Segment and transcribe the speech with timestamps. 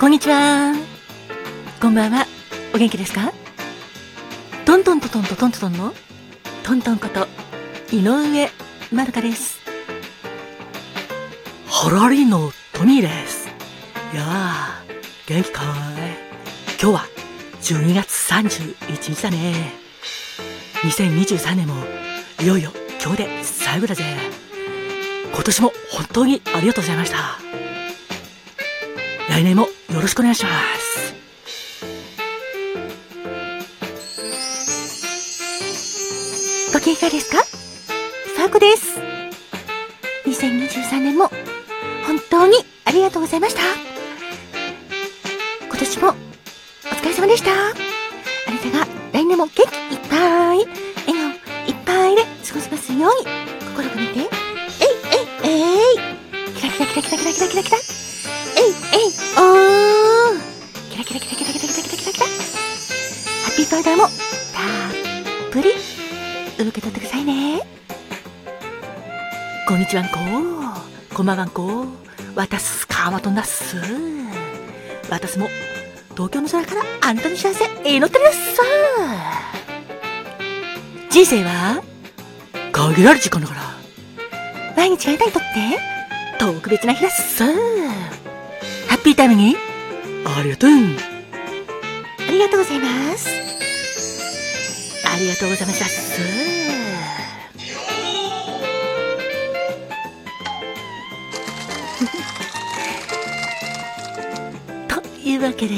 [0.00, 0.72] こんにちは。
[1.78, 2.24] こんばんは。
[2.74, 3.34] お元気ですか？
[4.64, 5.92] トントントントントントントンの？
[6.62, 7.26] トントンこと
[7.94, 8.48] 井上
[8.90, 9.60] まるかです。
[11.66, 13.46] ハラリのトミーです。
[14.14, 14.82] いやあ、
[15.26, 15.66] 元気かい？
[16.80, 17.04] 今日は
[17.60, 19.74] 12月31日だね。
[20.82, 21.74] 2023年も
[22.40, 24.02] いよいよ今日で最後だぜ。
[25.34, 27.38] 今年も本当にありがとうございました。
[29.28, 31.14] 来年もよろしくお願いします。
[36.72, 37.42] ご機嫌ですか？
[38.36, 39.00] さあこです。
[40.26, 41.28] 2023年も
[42.06, 42.54] 本当に
[42.84, 43.60] ありがとうございました。
[45.66, 46.12] 今年もお
[46.94, 47.50] 疲れ様でした。
[47.50, 50.68] あなたが来年も元気いっぱい、笑
[51.06, 51.16] 顔
[51.66, 53.26] いっぱいで過ごせますように
[53.74, 54.86] 心込めて、えい
[55.48, 57.78] えいえいキラキラキラキラキラキラキラキラ
[58.56, 59.59] えいえいおー
[69.90, 70.18] ちはんこ
[71.12, 71.84] こんばんはんこ
[72.36, 73.76] わたすかまとんだっす
[75.10, 75.48] わたすも
[76.10, 78.60] 東京の空からあんたの幸せ祈ってるっす
[81.10, 81.82] 人生は
[82.70, 83.62] 限られる時間だから
[84.76, 85.48] 毎日がたいとって
[86.38, 87.50] 特別な日だっすハ
[88.94, 89.56] ッピータイムに
[90.24, 93.28] ありがとうありがとうございます
[95.12, 96.59] ありがとうございます
[105.30, 105.74] いうわけで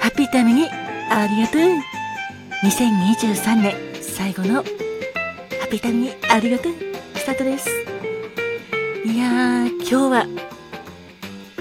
[0.00, 0.68] ハッピータイムに
[1.10, 1.62] ありがとう
[2.64, 6.72] 2023年最後のハッピータイムにありがとう
[7.16, 7.68] スタートです。
[9.04, 10.26] いやー今日は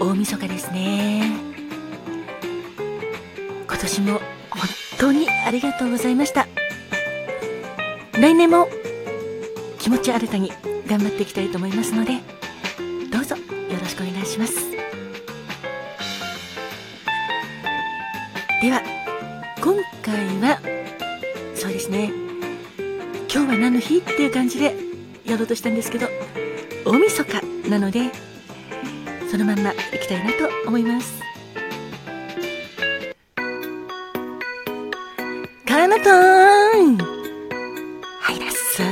[0.00, 1.32] 大晦日ですね。
[3.68, 4.20] 今年も本
[4.98, 6.46] 当にありがとうございました。
[8.14, 8.68] 来年も
[9.78, 10.50] 気持ち新たに
[10.86, 12.20] 頑張っていきたいと思いますので
[13.12, 13.42] どうぞよ
[13.78, 14.75] ろしくお願いします。
[18.66, 18.82] では
[19.62, 20.58] 今回は
[21.54, 22.10] そうですね。
[23.32, 24.74] 今日は何の日っていう感じで
[25.24, 26.08] やろうとしたんですけど
[26.84, 28.10] 大晦日なので
[29.30, 31.14] そのまんま行きたいなと思います。
[35.64, 36.98] カーナトーン
[38.20, 38.82] はいだっす。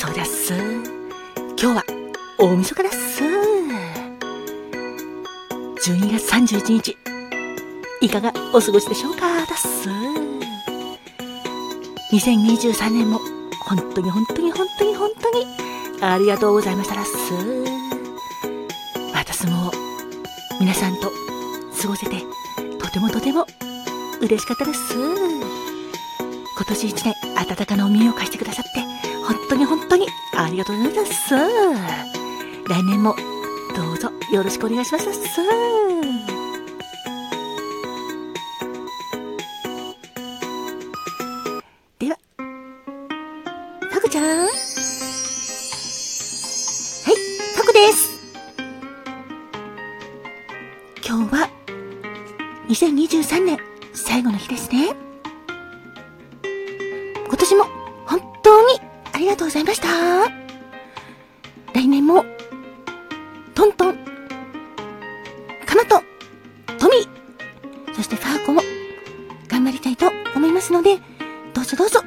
[0.00, 0.54] そうだっす。
[0.54, 1.84] 今日は
[2.38, 3.22] 大晦日だっす。
[5.92, 7.09] 12月31日。
[8.02, 9.20] いかがお過ごしでしょうか？
[9.20, 9.88] だっす。
[12.12, 13.20] 2023年も
[13.66, 15.46] 本当に本当に本当に本当に
[16.02, 17.10] ありがとうございましたらっす。
[19.12, 19.70] 私も
[20.58, 21.12] 皆さんと
[21.80, 22.22] 過ごせて
[22.78, 23.46] とてもとても
[24.20, 24.94] 嬉しかったです。
[24.94, 28.80] 今年一年温かなお耳を貸してくださって
[29.26, 30.06] 本当に本当に
[30.36, 31.34] ありがとうございます。
[32.66, 33.14] 来年も
[33.76, 35.89] どうぞよろしくお願いします。
[44.10, 44.50] ちゃんはい
[47.56, 48.10] タコです。
[51.06, 51.48] 今日は
[52.68, 53.58] 2023年
[53.94, 54.96] 最後の日ですね。
[57.24, 57.64] 今年も
[58.04, 58.80] 本当に
[59.12, 59.86] ありがとうございました。
[61.72, 62.24] 来年も
[63.54, 63.98] トントン
[65.66, 66.02] カマト
[66.78, 68.60] トミーそしてファーコも
[69.46, 70.96] 頑張りたいと思いますので
[71.54, 72.00] どうぞどうぞ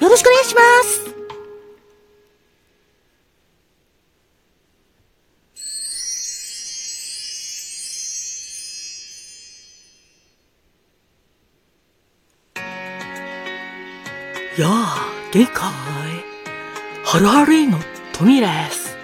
[0.00, 1.03] よろしくお願いします。
[14.56, 15.72] やあ、元かい
[17.04, 17.80] ハルハルイの
[18.12, 18.96] トミーです。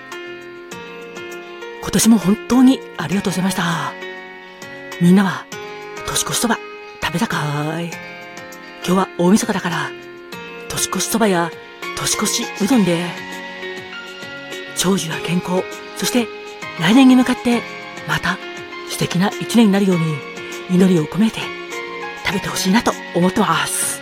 [1.83, 3.93] 今年も本当にありがとうございました。
[5.01, 5.47] みんなは、
[6.07, 6.57] 年越しそば
[7.03, 7.87] 食べたかい？
[7.87, 7.93] 今
[8.85, 9.91] 日は大晦日だから、
[10.69, 11.51] 年越しそばや
[11.99, 13.05] 年越しうどんで、
[14.77, 15.65] 長寿や健康、
[15.97, 16.29] そして
[16.79, 17.61] 来年に向かって、
[18.07, 18.39] また
[18.89, 20.15] 素敵な一年になるように、
[20.71, 21.41] 祈りを込めて
[22.25, 23.99] 食べてほしいなと思ってます。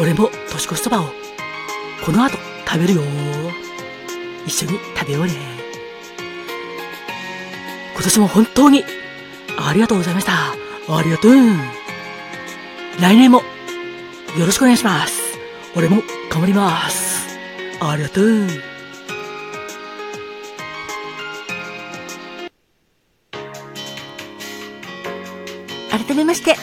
[0.00, 1.06] 俺も年越しそばを。
[2.04, 2.36] この後
[2.66, 3.02] 食べるよ。
[4.46, 5.32] 一緒に食べようね。
[7.94, 8.84] 今年も本当に
[9.58, 10.32] ありがとうございました。
[10.32, 11.32] ありがとう。
[13.00, 13.42] 来年も
[14.38, 15.20] よろしくお願いします。
[15.76, 17.26] 俺も頑張ります。
[17.80, 18.76] ありがとう。
[26.16, 26.56] めまして、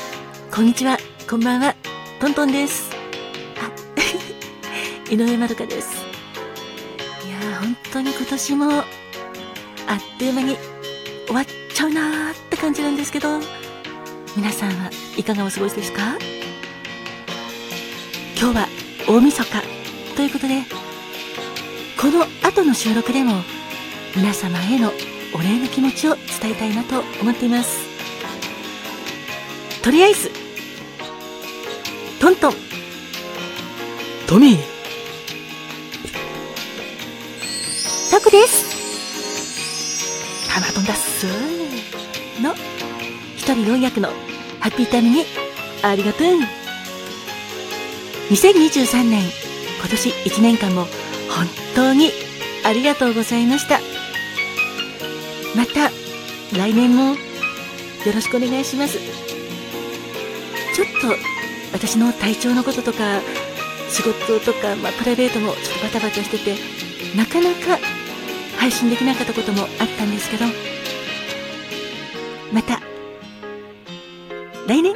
[0.51, 0.97] こんにちは、
[1.29, 1.75] こんばんは、
[2.19, 2.92] トントンです。
[5.13, 6.03] 井上まどかです。
[7.27, 8.83] いやー、本当に今年も、あっ
[10.17, 10.57] という間に
[11.27, 13.39] 終わっちゃうなーって感じなんですけど、
[14.35, 16.17] 皆さんはいかがお過ごしですか？
[18.39, 18.67] 今日は
[19.07, 19.51] 大晦日
[20.15, 20.63] ということで、
[22.01, 23.33] この後の収録でも
[24.15, 24.91] 皆様への
[25.35, 27.85] お礼の気持ちを伝えたいなと思っています。
[29.83, 30.31] とりあえず、
[32.19, 32.53] トントン、
[34.25, 34.72] トミー、
[38.29, 38.73] です。
[40.49, 41.25] ハマトンだっす
[42.41, 42.53] の、
[43.35, 44.09] 一人四役の
[44.59, 45.25] ハッピータイムに
[45.81, 46.27] ありがとう。
[48.29, 49.23] 2023年、
[49.79, 50.87] 今年1年間も
[51.29, 52.11] 本当に
[52.63, 53.79] ありがとうございました。
[55.55, 55.91] また
[56.57, 57.17] 来年もよ
[58.13, 58.97] ろしくお願いします。
[60.75, 61.15] ちょっと
[61.73, 63.21] 私の体調のこととか
[63.89, 66.55] 仕事とか、まあ、プライベートもちょっとバタバタしてて
[67.15, 67.79] なかなか
[68.63, 69.67] 配信できなかったこともあっ
[69.97, 70.45] たんですけど
[72.53, 72.79] また
[74.69, 74.95] 来年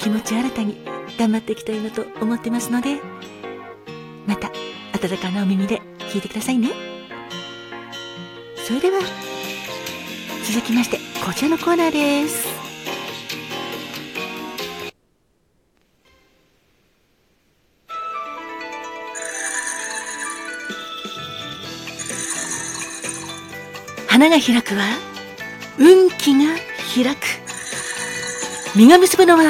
[0.00, 0.76] 気持ち新たに
[1.16, 3.00] 頑張っていきたいなと思ってますので
[4.26, 4.50] また
[4.92, 5.80] 温かなお耳で
[6.10, 6.70] 聞いてくださいね。
[8.56, 8.98] それでは
[10.52, 12.67] 続きましてこちらのコーナーです。
[24.18, 24.82] 花が開くは
[25.78, 26.46] 運気が
[26.92, 27.20] 開く。
[28.74, 29.44] 実が結ぶのは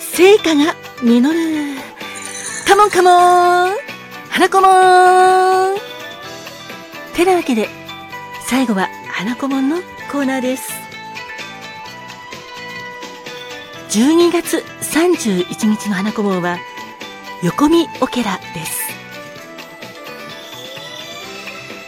[0.00, 1.80] 成果が実る。
[2.66, 3.76] カモンカモン。
[4.30, 5.78] 花子もん。
[7.14, 7.68] てなわけで、
[8.48, 9.76] 最後は花子もんの
[10.10, 10.72] コーナーです。
[13.90, 16.58] 12月31日の花子門は、
[17.44, 18.87] 横見オケラです。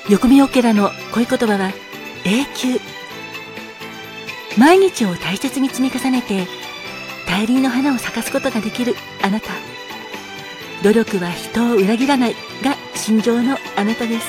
[0.09, 1.73] 横見オケラの恋言葉は、
[2.25, 2.81] 永久。
[4.59, 6.47] 毎日を大切に積み重ねて、
[7.29, 9.49] 大輪の花を咲かすことができるあなた。
[10.83, 14.27] 努力は人を裏切らないが心情のあなたです。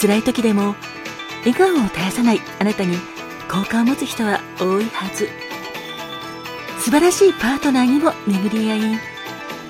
[0.00, 0.76] 辛い時でも
[1.40, 2.98] 笑顔を絶やさないあなたに
[3.48, 5.28] 好感を持つ人は多いはず。
[6.78, 9.00] 素晴らしいパートナーにも巡り合い、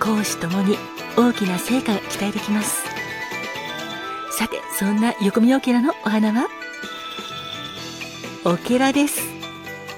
[0.00, 0.76] 講師ともに
[1.16, 2.95] 大きな成果が期待できます。
[4.78, 5.94] そんな横見オケラの？
[6.05, 6.49] お花は？
[8.44, 9.23] オケラです。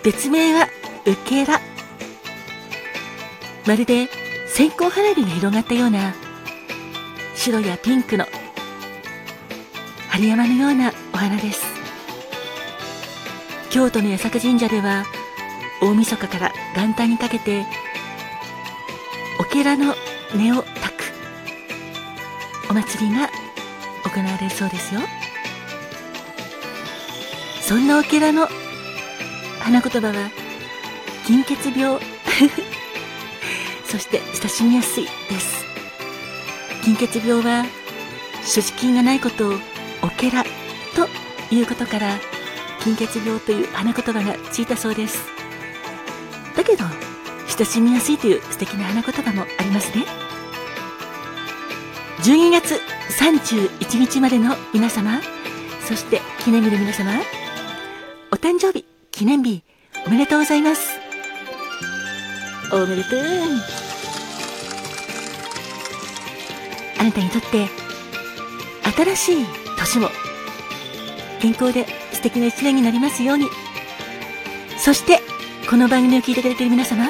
[0.04, 0.68] 別名は
[1.04, 1.60] ウケラ。
[3.66, 4.08] まるで
[4.46, 6.14] 線香花火が広がったような
[7.34, 8.24] 白やピンクの
[10.08, 11.66] 春山のようなお花です
[13.68, 15.04] 京都の八坂神社では
[15.82, 17.66] 大晦日から元旦にかけて
[19.38, 19.94] おけらの
[20.34, 23.28] 根を焚くお祭りが
[24.18, 25.00] 行われるそうですよ。
[27.60, 28.48] そんなおけらの
[29.60, 30.30] 花言葉は
[31.26, 32.00] 金欠病。
[33.84, 35.64] そして親しみやすいです。
[36.82, 37.64] 金欠病は
[38.44, 39.54] 所持金がないことを
[40.02, 40.44] おけら
[40.94, 41.08] と
[41.54, 42.18] いうことから
[42.80, 45.18] 金欠病という花言葉がついたそうです。
[46.56, 46.84] だけど
[47.56, 50.27] 親しみやすいという素敵な花言葉もありますね。
[52.22, 52.80] 12月
[53.18, 55.20] 31日までの皆様
[55.86, 57.12] そして記念日の皆様
[58.32, 59.62] お誕生日記念日
[60.06, 60.98] おめでとうございます。
[62.72, 63.20] おめでとう。
[66.98, 67.68] あなたにとって
[69.14, 69.46] 新しい
[69.78, 70.08] 年も
[71.40, 73.46] 健康で素敵な一年になりますように。
[74.76, 75.20] そして
[75.68, 77.06] この番組を聞いてくれている皆様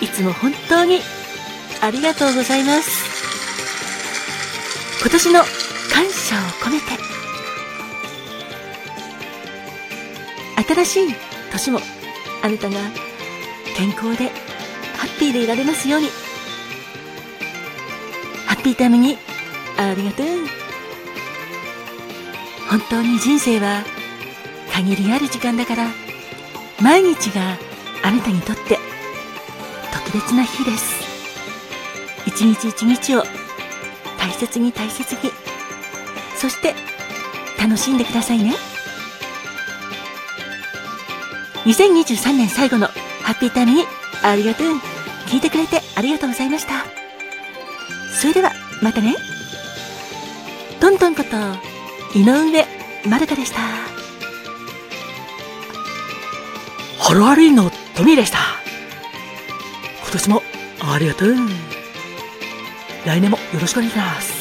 [0.00, 1.00] いつも本当に
[1.82, 2.99] ありがとうございます。
[5.00, 5.40] 今年の
[5.92, 6.86] 感謝を込めて。
[10.84, 11.14] 新しい
[11.50, 11.80] 年も
[12.42, 12.76] あなたが
[13.76, 14.28] 健康で
[14.96, 16.08] ハッピーでいられますように。
[18.46, 19.16] ハッピータイムに
[19.78, 20.26] ありがとう。
[22.68, 23.82] 本当に人生は
[24.72, 25.88] 限りある時間だから
[26.80, 27.58] 毎日が
[28.04, 28.78] あなたにとって
[29.92, 31.00] 特別な日です。
[32.26, 33.24] 一日一日を
[34.20, 35.32] 大切に大切に
[36.36, 36.74] そして
[37.58, 38.54] 楽しんでくださいね
[41.64, 42.86] 2023年最後の
[43.22, 43.84] ハッピータイムに
[44.22, 44.66] ありがとう。
[45.26, 46.84] 聞いてくれてありがとうございました。
[48.18, 49.14] それでは、またね。
[50.80, 51.28] トントンこと、
[52.18, 52.66] 井上
[53.08, 53.60] まるかでした。
[56.98, 58.38] ハロハリーのトミーでした。
[60.02, 60.42] 今年も
[60.80, 61.69] ありがとう。
[63.06, 64.32] 来年もよろしくお願いします。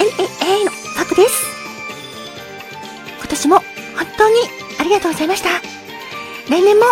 [0.00, 0.08] え、え、
[0.58, 1.44] えいのパクです。
[3.18, 3.64] 今年も本
[4.16, 4.36] 当に
[4.78, 5.48] ありがとうございました。
[6.48, 6.84] 来年も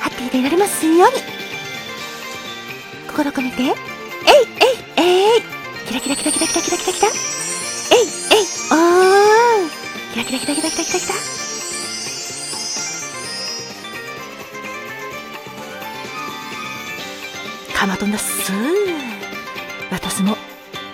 [0.00, 1.02] ハッピーでいられますように。
[3.08, 3.70] 心込めて、えい、
[4.96, 5.42] えい、えい、
[5.86, 9.70] キラキラキラキラキラキラキラキラ、えい、えい、おー、
[10.14, 11.41] キラキラキラキラキラキラキラ。
[17.82, 18.52] かまとんだっす。
[19.90, 20.36] 私も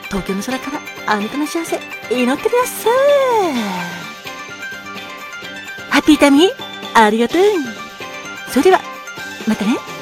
[0.05, 1.79] 東京の空からあなたの幸せ
[2.11, 3.53] 祈ってください。
[5.91, 6.51] ハッピータミー、
[6.95, 7.43] ありがとう。
[8.51, 8.81] それでは、
[9.47, 9.98] またね。